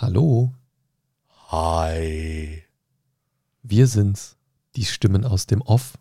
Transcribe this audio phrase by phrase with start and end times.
[0.00, 0.54] Hallo,
[1.50, 2.62] Hi.
[3.62, 4.38] wir sind's,
[4.74, 5.98] die Stimmen aus dem Off.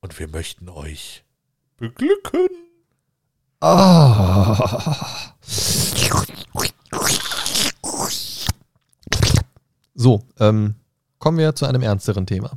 [0.00, 1.24] Und wir möchten euch
[1.76, 2.46] beglücken.
[3.58, 5.34] Ah.
[9.94, 10.76] So, ähm,
[11.18, 12.56] kommen wir zu einem ernsteren Thema.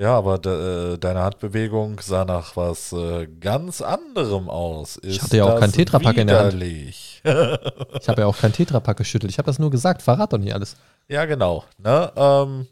[0.00, 4.96] Ja, aber de, äh, deine Handbewegung sah nach was äh, ganz anderem aus.
[4.96, 6.62] Ist hatte ja auch das kein Tetrapack in der Hand.
[6.62, 9.32] Ich habe ja auch kein Tetrapack geschüttelt.
[9.32, 10.02] Ich habe das nur gesagt.
[10.02, 10.76] Verrat doch nicht alles.
[11.08, 11.64] Ja, genau.
[11.78, 12.12] Ne?
[12.14, 12.66] Ähm,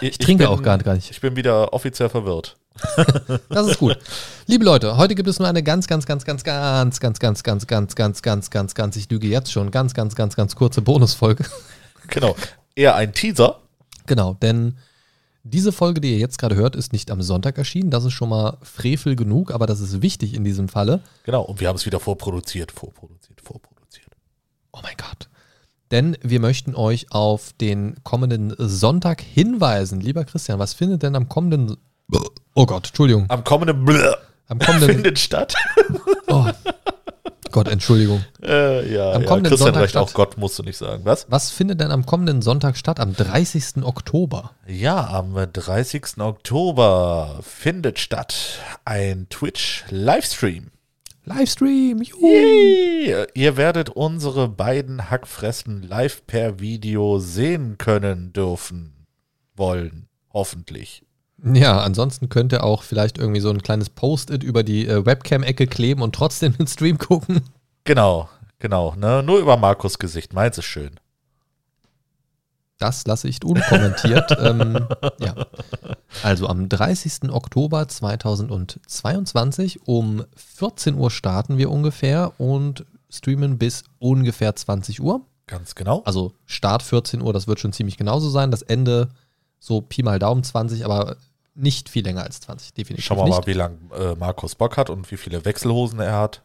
[0.00, 1.10] ich, Ich trinke bin- auch gar gar nicht.
[1.12, 2.56] Ich bin wieder offiziell verwirrt.
[3.48, 3.96] Das ist gut.
[4.46, 7.66] Liebe Leute, heute gibt es nur eine ganz, ganz, ganz, ganz, ganz, ganz, ganz, ganz,
[7.66, 11.44] ganz, ganz, ganz, ganz, ganz, ich lüge jetzt schon, ganz, ganz, ganz, ganz kurze Bonusfolge.
[12.08, 12.34] Genau.
[12.74, 13.60] Eher ein Teaser.
[14.06, 14.76] Genau, denn
[15.42, 17.90] diese Folge, die ihr jetzt gerade hört, ist nicht am Sonntag erschienen.
[17.90, 21.00] Das ist schon mal Frevel genug, aber das ist wichtig in diesem Falle.
[21.24, 21.42] Genau.
[21.42, 24.08] Und wir haben es wieder vorproduziert, vorproduziert, vorproduziert.
[24.72, 25.28] Oh mein Gott.
[25.90, 30.00] Denn wir möchten euch auf den kommenden Sonntag hinweisen.
[30.00, 31.76] Lieber Christian, was findet denn am kommenden.
[32.54, 33.26] Oh Gott, Entschuldigung.
[33.28, 33.88] Am kommenden
[34.48, 34.90] Am kommenden.
[34.94, 35.54] findet statt.
[36.28, 36.46] Oh
[37.50, 38.24] Gott, Entschuldigung.
[38.42, 39.28] Äh, ja, Am ja.
[39.28, 40.14] kommenden Christian Sonntag recht, auch statt.
[40.14, 41.04] Gott musst du nicht sagen.
[41.04, 41.26] Was?
[41.30, 43.00] Was findet denn am kommenden Sonntag statt?
[43.00, 43.82] Am 30.
[43.82, 44.52] Oktober.
[44.66, 46.18] Ja, am 30.
[46.18, 50.70] Oktober findet statt ein Twitch-Livestream.
[51.24, 52.02] Livestream.
[52.02, 52.26] Juhu.
[53.34, 59.06] Ihr werdet unsere beiden Hackfressen live per Video sehen können dürfen.
[59.54, 60.08] Wollen.
[60.32, 61.02] Hoffentlich.
[61.42, 65.66] Ja, ansonsten könnt ihr auch vielleicht irgendwie so ein kleines Post-it über die äh, Webcam-Ecke
[65.66, 67.42] kleben und trotzdem den Stream gucken.
[67.84, 68.28] Genau,
[68.58, 68.94] genau.
[68.96, 69.22] Ne?
[69.22, 70.34] Nur über Markus Gesicht.
[70.34, 70.90] Meins ist schön.
[72.78, 74.36] Das lasse ich unkommentiert.
[74.40, 74.86] ähm,
[75.18, 75.34] ja.
[76.22, 77.30] Also am 30.
[77.30, 85.20] Oktober 2022 um 14 Uhr starten wir ungefähr und streamen bis ungefähr 20 Uhr.
[85.46, 86.02] Ganz genau.
[86.04, 88.50] Also Start 14 Uhr, das wird schon ziemlich genauso sein.
[88.50, 89.10] Das Ende
[89.58, 91.16] so Pi mal Daumen 20, aber
[91.60, 94.90] nicht viel länger als 20, definitiv Schauen wir mal, wie lange äh, Markus Bock hat
[94.90, 96.42] und wie viele Wechselhosen er hat.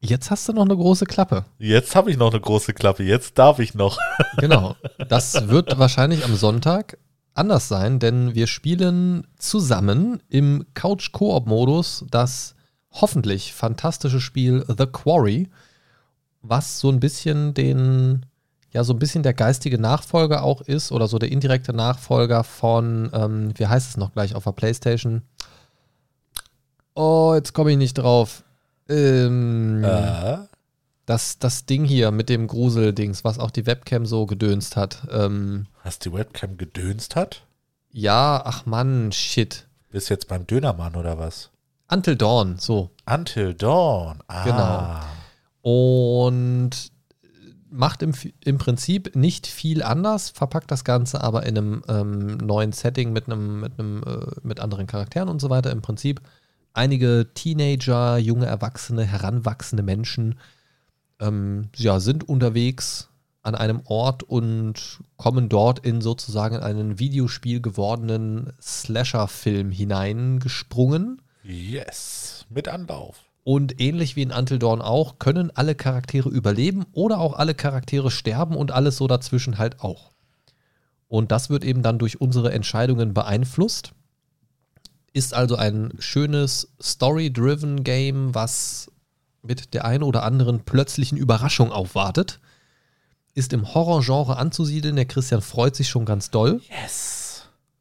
[0.00, 1.46] Jetzt hast du noch eine große Klappe.
[1.58, 3.04] Jetzt habe ich noch eine große Klappe.
[3.04, 3.98] Jetzt darf ich noch.
[4.36, 4.74] Genau.
[5.08, 6.98] Das wird wahrscheinlich am Sonntag
[7.34, 12.54] anders sein, denn wir spielen zusammen im Couch-Koop-Modus das
[12.90, 15.48] hoffentlich fantastische Spiel The Quarry,
[16.42, 18.26] was so ein bisschen den,
[18.74, 23.10] ja, so ein bisschen der geistige Nachfolger auch ist oder so der indirekte Nachfolger von,
[23.14, 25.22] ähm, wie heißt es noch gleich auf der Playstation?
[26.94, 28.42] Oh, jetzt komme ich nicht drauf.
[28.88, 30.38] Ähm, Äh,
[31.06, 35.06] das, das Ding hier mit dem Gruseldings, was auch die Webcam so gedönst hat.
[35.10, 37.42] Ähm, was die Webcam gedönst hat?
[37.96, 39.68] ja, ach Mann, shit.
[39.90, 41.50] Bist jetzt beim Dönermann oder was?
[41.88, 42.90] Until Dawn, so.
[43.06, 44.18] Until Dawn.
[44.26, 45.04] Ah.
[45.62, 46.26] Genau.
[46.26, 46.90] Und
[47.74, 48.12] macht im,
[48.44, 53.26] im Prinzip nicht viel anders, verpackt das Ganze aber in einem ähm, neuen Setting mit
[53.26, 55.72] einem, mit einem, äh, mit anderen Charakteren und so weiter.
[55.72, 56.20] Im Prinzip
[56.72, 60.36] einige Teenager, junge Erwachsene, heranwachsende Menschen
[61.20, 63.08] ähm, ja, sind unterwegs
[63.42, 71.20] an einem Ort und kommen dort in sozusagen einen Videospiel gewordenen Slasher-Film hineingesprungen.
[71.42, 72.46] Yes.
[72.48, 73.23] Mit Anlauf.
[73.44, 78.10] Und ähnlich wie in Until Dawn auch, können alle Charaktere überleben oder auch alle Charaktere
[78.10, 80.12] sterben und alles so dazwischen halt auch.
[81.08, 83.92] Und das wird eben dann durch unsere Entscheidungen beeinflusst.
[85.12, 88.90] Ist also ein schönes Story-driven Game, was
[89.42, 92.40] mit der einen oder anderen plötzlichen Überraschung aufwartet.
[93.34, 94.96] Ist im Horrorgenre anzusiedeln.
[94.96, 96.62] Der Christian freut sich schon ganz doll.
[96.82, 97.23] Yes.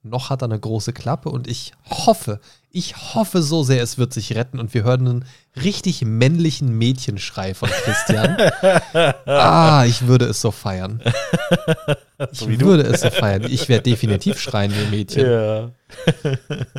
[0.06, 2.42] Noch hat er eine große Klappe und ich hoffe,
[2.72, 7.54] ich hoffe so sehr, es wird sich retten und wir hören einen richtig männlichen Mädchenschrei
[7.54, 8.36] von Christian.
[9.26, 11.02] ah, ich würde es so feiern.
[12.32, 13.44] Ich würde es so feiern.
[13.50, 15.26] Ich werde definitiv schreien wie ein Mädchen.
[15.26, 15.72] Ja.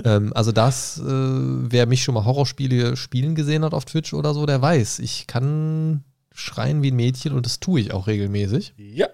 [0.04, 4.34] Ähm, also das, äh, wer mich schon mal Horrorspiele spielen gesehen hat auf Twitch oder
[4.34, 6.02] so, der weiß, ich kann
[6.34, 8.74] schreien wie ein Mädchen und das tue ich auch regelmäßig.
[8.76, 9.08] Ja.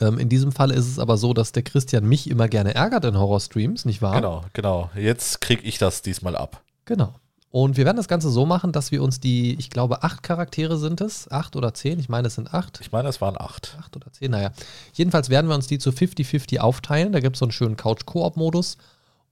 [0.00, 3.04] Ähm, in diesem Fall ist es aber so, dass der Christian mich immer gerne ärgert
[3.04, 4.16] in Horrorstreams, nicht wahr?
[4.16, 4.90] Genau, genau.
[4.96, 6.62] Jetzt krieg ich das diesmal ab.
[6.84, 7.14] Genau.
[7.50, 10.76] Und wir werden das Ganze so machen, dass wir uns die, ich glaube, acht Charaktere
[10.76, 12.80] sind es, acht oder zehn, ich meine, es sind acht.
[12.80, 13.76] Ich meine, es waren acht.
[13.78, 14.50] Acht oder zehn, naja.
[14.92, 17.12] Jedenfalls werden wir uns die zu 50-50 aufteilen.
[17.12, 18.76] Da gibt es so einen schönen Couch-Koop-Modus.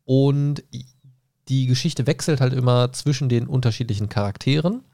[0.05, 0.62] Und
[1.49, 4.85] die Geschichte wechselt halt immer zwischen den unterschiedlichen Charakteren.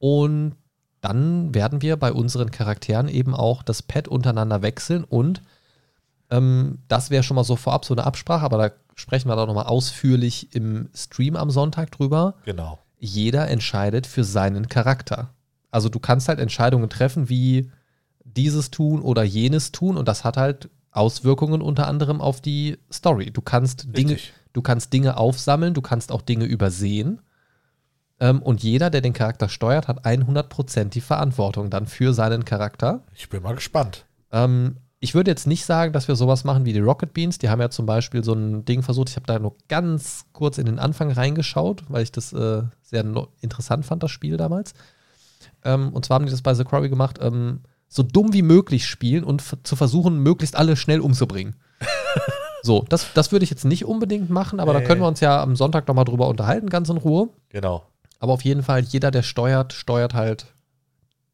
[0.00, 0.56] Und
[1.00, 5.42] dann werden wir bei unseren Charakteren eben auch das Pad untereinander wechseln und
[6.30, 9.46] ähm, das wäre schon mal so vorab so eine Absprache, aber da sprechen wir dann
[9.46, 12.34] nochmal ausführlich im Stream am Sonntag drüber.
[12.44, 12.78] Genau.
[12.98, 15.30] Jeder entscheidet für seinen Charakter.
[15.70, 17.70] Also du kannst halt Entscheidungen treffen, wie
[18.24, 23.30] dieses tun oder jenes tun und das hat halt Auswirkungen unter anderem auf die Story.
[23.30, 24.32] Du kannst Dinge, Richtig.
[24.52, 27.20] du kannst Dinge aufsammeln, du kannst auch Dinge übersehen.
[28.20, 33.02] Ähm, und jeder, der den Charakter steuert, hat 100% die Verantwortung dann für seinen Charakter.
[33.14, 34.06] Ich bin mal gespannt.
[34.32, 37.38] Ähm, ich würde jetzt nicht sagen, dass wir sowas machen wie die Rocket Beans.
[37.38, 39.10] Die haben ja zum Beispiel so ein Ding versucht.
[39.10, 43.04] Ich habe da nur ganz kurz in den Anfang reingeschaut, weil ich das äh, sehr
[43.04, 44.74] no interessant fand, das Spiel damals.
[45.64, 48.86] Ähm, und zwar haben die das bei The Quarry gemacht, ähm, so dumm wie möglich
[48.86, 51.54] spielen und zu versuchen, möglichst alle schnell umzubringen.
[52.62, 54.84] so, das, das würde ich jetzt nicht unbedingt machen, aber da Nee.
[54.86, 57.28] können wir uns ja am Sonntag nochmal drüber unterhalten, ganz in Ruhe.
[57.50, 57.84] Genau.
[58.18, 60.46] Aber auf jeden Fall, jeder, der steuert, steuert halt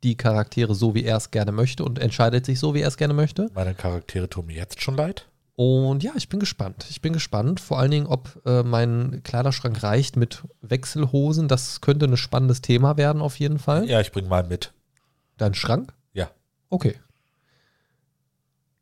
[0.02, 2.96] die Charaktere so, wie er es gerne möchte und entscheidet sich so, wie er es
[2.96, 3.48] gerne möchte.
[3.54, 5.26] Meine Charaktere tun mir jetzt schon leid.
[5.56, 6.86] Und ja, ich bin gespannt.
[6.90, 11.46] Ich bin gespannt, vor allen Dingen, ob äh, mein Kleiderschrank reicht mit Wechselhosen.
[11.48, 13.88] Das könnte ein spannendes Thema werden, auf jeden Fall.
[13.88, 14.72] Ja, ich bring mal mit.
[15.36, 15.94] Dein Schrank?
[16.12, 16.30] Ja.
[16.70, 16.96] Okay.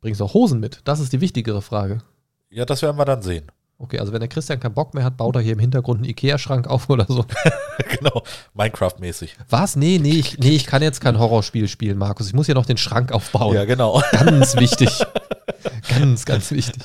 [0.01, 0.81] Bringst du auch Hosen mit?
[0.85, 2.03] Das ist die wichtigere Frage.
[2.49, 3.53] Ja, das werden wir dann sehen.
[3.83, 6.09] Okay, also wenn der Christian keinen Bock mehr hat, baut er hier im Hintergrund einen
[6.11, 7.25] Ikea-Schrank auf oder so.
[7.99, 8.23] genau.
[8.55, 9.35] Minecraft-mäßig.
[9.51, 9.75] Was?
[9.75, 12.29] Nee, nee ich, nee, ich kann jetzt kein Horrorspiel spielen, Markus.
[12.29, 13.57] Ich muss hier noch den Schrank aufbauen.
[13.57, 14.01] Ja, genau.
[14.13, 15.05] Ganz wichtig.
[15.89, 16.81] ganz, ganz wichtig.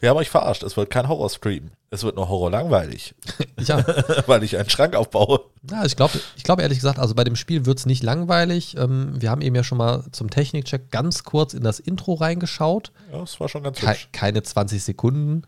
[0.00, 0.62] Wir haben euch verarscht.
[0.62, 1.72] Es wird kein Horror-Stream.
[1.90, 3.14] Es wird nur Horror langweilig,
[3.60, 3.84] Ja,
[4.26, 5.40] weil ich einen Schrank aufbaue.
[5.68, 8.76] ja ich glaube ich glaub ehrlich gesagt, also bei dem Spiel wird es nicht langweilig.
[8.78, 12.92] Ähm, wir haben eben ja schon mal zum Technikcheck ganz kurz in das Intro reingeschaut.
[13.12, 14.08] Ja, das war schon ganz Ke hübsch.
[14.12, 15.42] keine 20 Sekunden.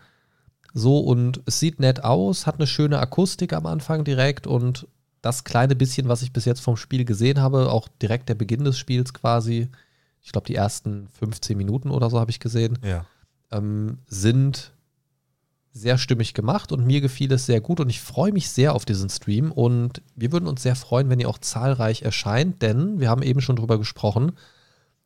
[0.74, 4.86] So, und es sieht nett aus, hat eine schöne Akustik am Anfang direkt und
[5.20, 8.64] das kleine bisschen, was ich bis jetzt vom Spiel gesehen habe, auch direkt der Beginn
[8.64, 9.68] des Spiels quasi,
[10.22, 13.04] ich glaube die ersten 15 Minuten oder so habe ich gesehen, Ja.
[13.50, 14.72] ähm, sind
[15.74, 18.84] sehr stimmig gemacht und mir gefiel es sehr gut und ich freue mich sehr auf
[18.84, 23.08] diesen Stream und wir würden uns sehr freuen, wenn ihr auch zahlreich erscheint, denn wir
[23.08, 24.32] haben eben schon drüber gesprochen.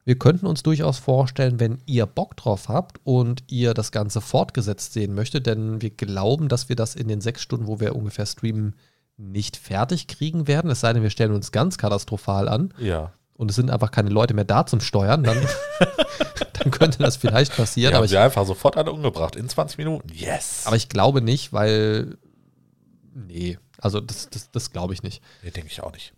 [0.07, 4.93] Wir könnten uns durchaus vorstellen, wenn ihr Bock drauf habt und ihr das Ganze fortgesetzt
[4.93, 8.25] sehen möchtet, denn wir glauben, dass wir das in den sechs Stunden, wo wir ungefähr
[8.25, 8.77] streamen,
[9.19, 10.71] nicht fertig kriegen werden.
[10.71, 13.13] Es sei denn, wir stellen uns ganz katastrophal an Ja.
[13.35, 15.39] und es sind einfach keine Leute mehr da zum Steuern, dann,
[16.53, 17.91] dann könnte das vielleicht passieren.
[17.93, 19.35] Ja, aber ich einfach sofort alle umgebracht.
[19.35, 20.09] In 20 Minuten.
[20.13, 20.63] Yes.
[20.67, 22.17] aber ich glaube nicht, weil.
[23.13, 25.23] Nee, also das, das, das glaube ich nicht.
[25.43, 26.13] nee, denke ich auch nicht.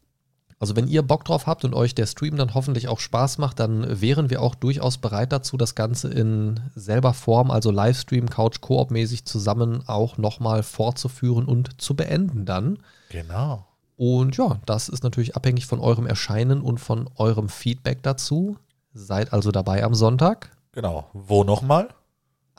[0.61, 3.61] Also wenn ihr Bock drauf habt und euch der Stream dann hoffentlich auch Spaß macht,
[3.61, 8.61] dann wären wir auch durchaus bereit dazu, das Ganze in selber Form, also Livestream, Couch,
[8.61, 12.81] Koop-mäßig zusammen auch nochmal fortzuführen und zu beenden dann.
[13.11, 13.67] Genau.
[13.97, 18.57] Und ja, das ist natürlich abhängig von eurem Erscheinen und von eurem Feedback dazu.
[18.93, 20.51] Seid also dabei am Sonntag.
[20.73, 21.09] Genau.
[21.13, 21.89] Wo nochmal?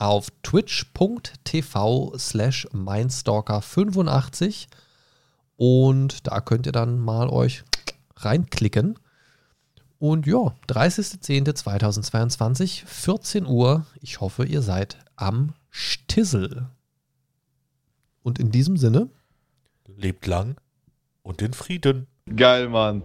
[0.00, 4.66] auf twitch.tv slash mindstalker85
[5.56, 7.62] und da könnt ihr dann mal euch
[8.24, 8.98] reinklicken.
[9.98, 13.86] Und ja, 30.10.2022, 14 Uhr.
[14.00, 16.68] Ich hoffe, ihr seid am Stissel.
[18.22, 19.08] Und in diesem Sinne,
[19.96, 20.56] Lebt lang
[21.22, 22.06] und in Frieden.
[22.34, 23.04] Geil, Mann.